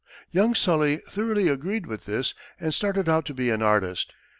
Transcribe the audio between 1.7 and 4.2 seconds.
with this and started out to be an artist.